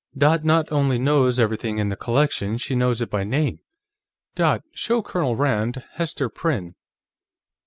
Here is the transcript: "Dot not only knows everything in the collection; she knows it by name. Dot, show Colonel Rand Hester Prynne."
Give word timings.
"Dot 0.17 0.43
not 0.43 0.71
only 0.71 0.97
knows 0.97 1.37
everything 1.39 1.77
in 1.77 1.89
the 1.89 1.95
collection; 1.95 2.57
she 2.57 2.73
knows 2.73 3.01
it 3.01 3.09
by 3.11 3.23
name. 3.23 3.59
Dot, 4.33 4.63
show 4.73 5.03
Colonel 5.03 5.35
Rand 5.35 5.83
Hester 5.91 6.27
Prynne." 6.27 6.73